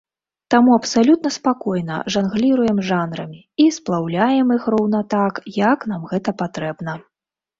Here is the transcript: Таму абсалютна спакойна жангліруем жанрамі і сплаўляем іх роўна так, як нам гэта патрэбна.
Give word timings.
Таму 0.51 0.71
абсалютна 0.75 1.29
спакойна 1.35 1.97
жангліруем 2.13 2.79
жанрамі 2.89 3.39
і 3.65 3.69
сплаўляем 3.77 4.47
іх 4.57 4.63
роўна 4.77 4.99
так, 5.15 5.33
як 5.59 5.79
нам 5.91 6.01
гэта 6.15 6.29
патрэбна. 6.41 6.97